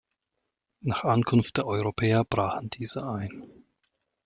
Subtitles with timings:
[0.79, 3.43] Nach Ankunft der Europäer brachen diese ein.